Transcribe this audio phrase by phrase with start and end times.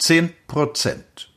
[0.00, 1.30] Zehn Prozent.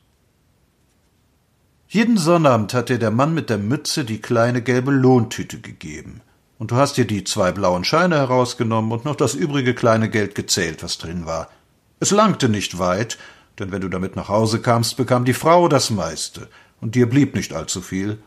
[1.86, 6.22] Jeden Sonnabend hat dir der Mann mit der Mütze die kleine gelbe Lohntüte gegeben.
[6.58, 10.34] Und du hast dir die zwei blauen Scheine herausgenommen und noch das übrige kleine Geld
[10.34, 11.50] gezählt, was drin war.
[12.00, 13.18] Es langte nicht weit,
[13.58, 16.48] denn wenn du damit nach Hause kamst, bekam die Frau das meiste,
[16.80, 18.18] und dir blieb nicht allzu viel.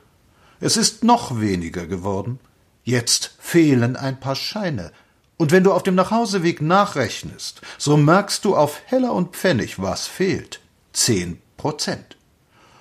[0.59, 2.39] Es ist noch weniger geworden.
[2.83, 4.91] Jetzt fehlen ein paar Scheine,
[5.37, 10.07] und wenn du auf dem Nachhauseweg nachrechnest, so merkst du auf Heller und Pfennig, was
[10.07, 10.59] fehlt.
[10.93, 12.17] Zehn Prozent.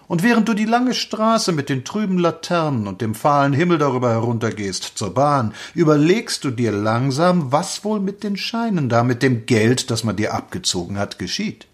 [0.09, 4.11] Und während du die lange Straße mit den trüben Laternen und dem fahlen Himmel darüber
[4.11, 9.47] heruntergehst zur Bahn, überlegst du dir langsam, was wohl mit den Scheinen da, mit dem
[9.47, 11.66] Geld, das man dir abgezogen hat, geschieht.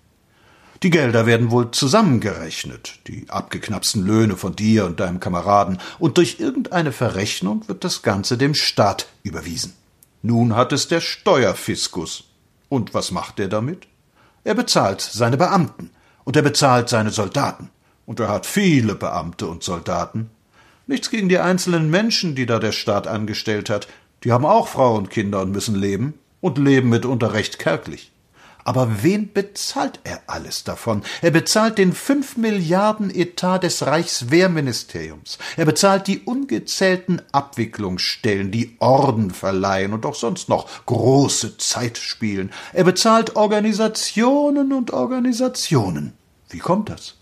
[0.83, 6.41] Die Gelder werden wohl zusammengerechnet, die abgeknapsten Löhne von dir und deinem Kameraden, und durch
[6.41, 9.75] irgendeine Verrechnung wird das Ganze dem Staat überwiesen.
[10.23, 12.25] Nun hat es der Steuerfiskus.
[12.69, 13.89] Und was macht er damit?
[14.45, 15.91] Er bezahlt seine Beamten
[16.25, 17.71] und er bezahlt seine Soldaten.
[18.07, 20.31] Und er hat viele Beamte und Soldaten.
[20.87, 23.89] Nichts gegen die einzelnen Menschen, die da der Staat angestellt hat.
[24.25, 28.13] Die haben auch Frau und Kinder und müssen leben und leben mitunter recht kärglich.
[28.65, 31.03] Aber wen bezahlt er alles davon?
[31.21, 35.39] Er bezahlt den fünf Milliarden Etat des Reichswehrministeriums.
[35.57, 42.53] Er bezahlt die ungezählten Abwicklungsstellen, die Orden verleihen und auch sonst noch große Zeit spielen.
[42.73, 46.13] Er bezahlt Organisationen und Organisationen.
[46.49, 47.17] Wie kommt das?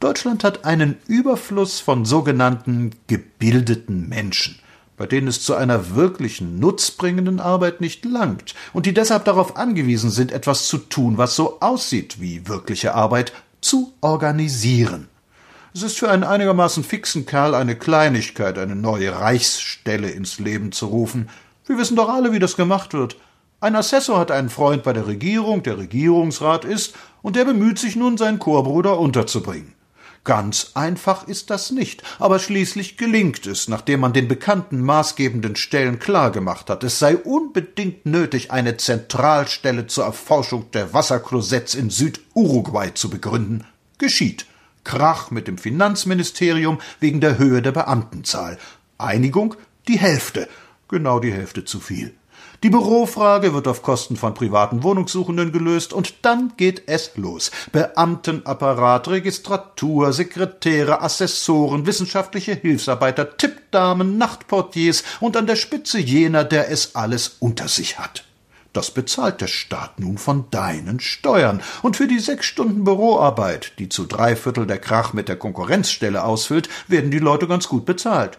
[0.00, 4.60] Deutschland hat einen Überfluss von sogenannten gebildeten Menschen
[4.98, 10.10] bei denen es zu einer wirklichen nutzbringenden Arbeit nicht langt und die deshalb darauf angewiesen
[10.10, 15.08] sind, etwas zu tun, was so aussieht wie wirkliche Arbeit, zu organisieren.
[15.72, 20.86] Es ist für einen einigermaßen fixen Kerl eine Kleinigkeit, eine neue Reichsstelle ins Leben zu
[20.86, 21.28] rufen.
[21.66, 23.16] Wir wissen doch alle, wie das gemacht wird.
[23.60, 27.96] Ein Assessor hat einen Freund bei der Regierung, der Regierungsrat ist, und der bemüht sich
[27.96, 29.74] nun, seinen Chorbruder unterzubringen.
[30.28, 35.98] Ganz einfach ist das nicht, aber schließlich gelingt es, nachdem man den bekannten maßgebenden Stellen
[36.00, 43.08] klargemacht hat, es sei unbedingt nötig, eine Zentralstelle zur Erforschung der Wasserklosetts in Süduruguay zu
[43.08, 43.64] begründen.
[43.96, 44.44] Geschieht.
[44.84, 48.58] Krach mit dem Finanzministerium wegen der Höhe der Beamtenzahl.
[48.98, 49.54] Einigung
[49.88, 50.46] die Hälfte,
[50.88, 52.12] genau die Hälfte zu viel.
[52.64, 57.52] Die Bürofrage wird auf Kosten von privaten Wohnungssuchenden gelöst und dann geht es los.
[57.70, 66.96] Beamtenapparat, Registratur, Sekretäre, Assessoren, wissenschaftliche Hilfsarbeiter, Tippdamen, Nachtportiers und an der Spitze jener, der es
[66.96, 68.24] alles unter sich hat.
[68.72, 71.62] Das bezahlt der Staat nun von deinen Steuern.
[71.82, 76.24] Und für die sechs Stunden Büroarbeit, die zu drei Viertel der Krach mit der Konkurrenzstelle
[76.24, 78.38] ausfüllt, werden die Leute ganz gut bezahlt.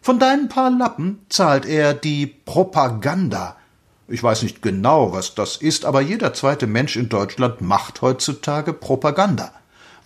[0.00, 3.56] Von deinen paar Lappen zahlt er die Propaganda.
[4.06, 8.72] Ich weiß nicht genau, was das ist, aber jeder zweite Mensch in Deutschland macht heutzutage
[8.72, 9.52] Propaganda.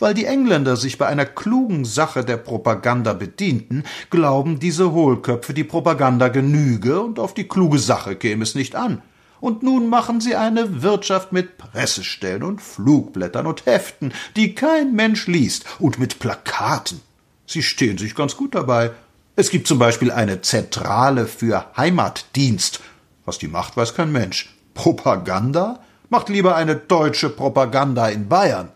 [0.00, 5.62] Weil die Engländer sich bei einer klugen Sache der Propaganda bedienten, glauben diese Hohlköpfe, die
[5.62, 9.02] Propaganda genüge und auf die kluge Sache käme es nicht an.
[9.38, 15.26] Und nun machen sie eine Wirtschaft mit Pressestellen und Flugblättern und Heften, die kein Mensch
[15.26, 17.00] liest, und mit Plakaten.
[17.46, 18.92] Sie stehen sich ganz gut dabei.
[19.34, 22.80] Es gibt zum Beispiel eine Zentrale für Heimatdienst.
[23.24, 24.54] Was die macht, weiß kein Mensch.
[24.74, 25.80] Propaganda?
[26.10, 28.68] Macht lieber eine deutsche Propaganda in Bayern.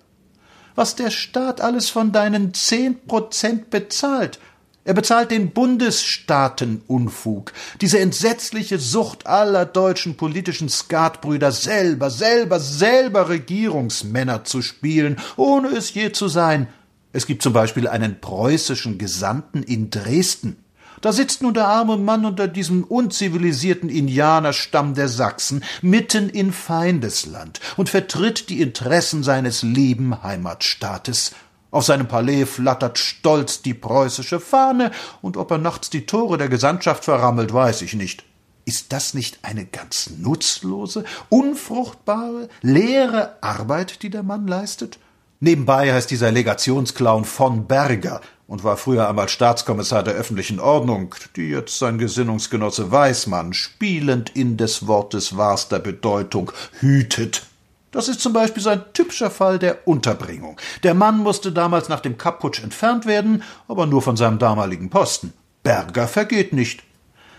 [0.74, 4.38] Was der Staat alles von deinen zehn Prozent bezahlt.
[4.84, 7.52] Er bezahlt den Bundesstaatenunfug,
[7.82, 15.92] diese entsetzliche Sucht aller deutschen politischen Skatbrüder, selber, selber, selber Regierungsmänner zu spielen, ohne es
[15.92, 16.68] je zu sein,
[17.16, 20.62] es gibt zum Beispiel einen preußischen Gesandten in Dresden.
[21.00, 27.60] Da sitzt nun der arme Mann unter diesem unzivilisierten Indianerstamm der Sachsen mitten in Feindesland
[27.78, 31.34] und vertritt die Interessen seines lieben Heimatstaates.
[31.70, 34.90] Auf seinem Palais flattert stolz die preußische Fahne,
[35.22, 38.24] und ob er nachts die Tore der Gesandtschaft verrammelt, weiß ich nicht.
[38.66, 44.98] Ist das nicht eine ganz nutzlose, unfruchtbare, leere Arbeit, die der Mann leistet?
[45.40, 51.50] Nebenbei heißt dieser Legationsclown von Berger und war früher einmal Staatskommissar der öffentlichen Ordnung, die
[51.50, 57.42] jetzt sein Gesinnungsgenosse Weismann spielend in des Wortes wahrster Bedeutung hütet.
[57.90, 60.58] Das ist zum Beispiel so ein typischer Fall der Unterbringung.
[60.82, 65.32] Der Mann musste damals nach dem Kapputsch entfernt werden, aber nur von seinem damaligen Posten.
[65.62, 66.82] Berger vergeht nicht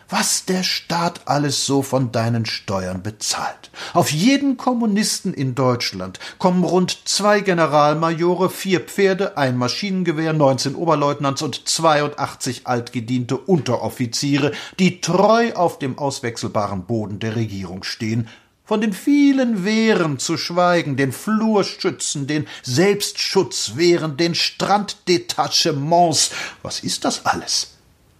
[0.10, 3.72] was der Staat alles so von deinen Steuern bezahlt.
[3.94, 11.42] Auf jeden Kommunisten in Deutschland kommen rund zwei Generalmajore, vier Pferde, ein Maschinengewehr, neunzehn Oberleutnants
[11.42, 18.28] und 82 altgediente Unteroffiziere, die treu auf dem auswechselbaren Boden der Regierung stehen.
[18.68, 26.32] von den vielen Wehren zu schweigen, den Flurschützen, den Selbstschutzwehren, den Stranddetachements.
[26.64, 27.77] Was ist das alles?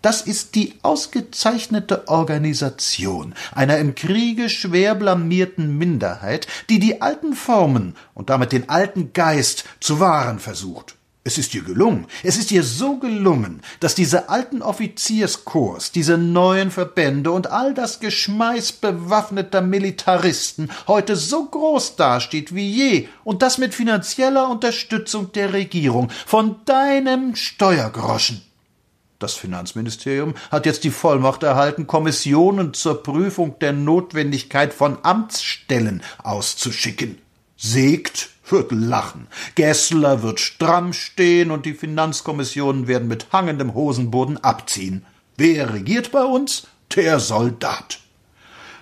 [0.08, 7.94] Das ist die ausgezeichnete Organisation einer im Kriege schwer blamierten Minderheit, die die alten Formen
[8.14, 10.96] und damit den alten Geist zu wahren versucht.
[11.26, 12.08] Es ist ihr gelungen.
[12.24, 18.00] Es ist ihr so gelungen, dass diese alten Offizierskorps, diese neuen Verbände und all das
[18.00, 25.52] Geschmeiß bewaffneter Militaristen heute so groß dasteht wie je und das mit finanzieller Unterstützung der
[25.52, 28.47] Regierung von deinem Steuergroschen.
[29.20, 37.18] Das Finanzministerium hat jetzt die Vollmacht erhalten, Kommissionen zur Prüfung der Notwendigkeit von Amtsstellen auszuschicken.
[37.56, 45.04] Sägt wird lachen, Gessler wird stramm stehen und die Finanzkommissionen werden mit hangendem Hosenboden abziehen.
[45.36, 46.68] Wer regiert bei uns?
[46.96, 48.00] Der Soldat.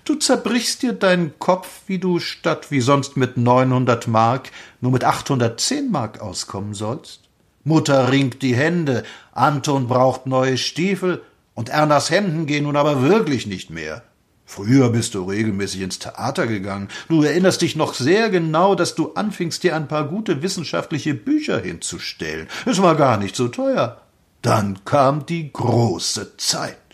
[0.03, 4.51] Du zerbrichst dir deinen Kopf, wie du statt wie sonst mit 900 Mark
[4.81, 7.24] nur mit 810 Mark auskommen sollst.
[7.65, 9.03] Mutter ringt die Hände,
[9.33, 11.23] Anton braucht neue Stiefel
[11.55, 14.03] und Ernas Hemden gehen nun aber wirklich nicht mehr.
[14.45, 16.89] Früher bist du regelmäßig ins Theater gegangen.
[17.09, 21.59] Du erinnerst dich noch sehr genau, dass du anfingst, dir ein paar gute wissenschaftliche Bücher
[21.59, 22.47] hinzustellen.
[22.67, 23.99] Es war gar nicht so teuer.
[24.43, 26.84] Dann kam die große Zeit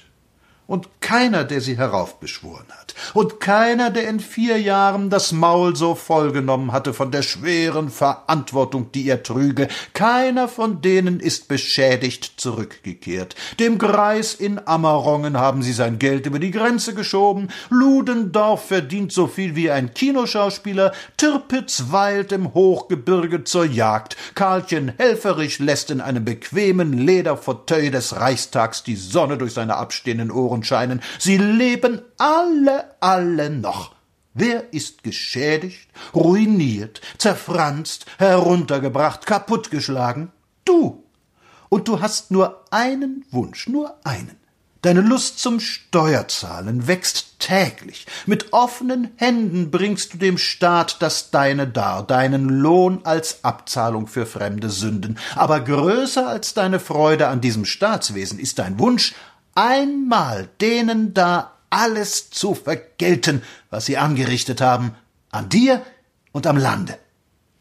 [0.72, 5.96] und keiner, der sie heraufbeschworen hat, und keiner, der in vier Jahren das Maul so
[5.96, 13.36] vollgenommen hatte von der schweren Verantwortung, die er trüge, keiner von denen ist beschädigt zurückgekehrt.
[13.60, 19.28] Dem Greis in Ammerongen haben sie sein Geld über die Grenze geschoben, Ludendorff verdient so
[19.28, 26.24] viel wie ein Kinoschauspieler, Tirpitz weilt im Hochgebirge zur Jagd, Karlchen Helferich lässt in einem
[26.24, 31.02] bequemen Lederfauteuil des Reichstags die Sonne durch seine abstehenden Ohren scheinen.
[31.20, 33.96] Sie leben alle, alle noch.
[34.34, 40.32] Wer ist geschädigt, ruiniert, zerfranst, heruntergebracht, kaputtgeschlagen?
[40.64, 41.04] Du.
[41.70, 44.42] Und du hast nur einen Wunsch, nur einen.
[44.82, 48.08] Deine Lust zum Steuerzahlen wächst täglich.
[48.26, 54.26] Mit offenen Händen bringst du dem Staat das Deine dar, deinen Lohn als Abzahlung für
[54.26, 55.20] fremde Sünden.
[55.36, 59.14] Aber größer als deine Freude an diesem Staatswesen ist dein Wunsch,
[59.56, 64.96] einmal denen da alles zu vergelten, was sie angerichtet haben,
[65.32, 65.86] an dir
[66.32, 66.98] und am Lande.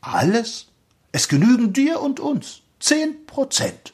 [0.00, 0.66] Alles?
[1.12, 3.92] Es genügen dir und uns zehn Prozent.